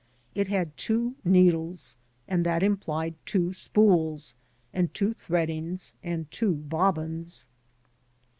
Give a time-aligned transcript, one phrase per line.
[0.33, 1.95] It had two needles,
[2.27, 4.33] and that implied two spools
[4.73, 7.45] and two threadings and two bobbins.